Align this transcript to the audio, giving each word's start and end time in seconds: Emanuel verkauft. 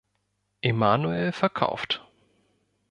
Emanuel 0.61 1.31
verkauft. 1.31 2.03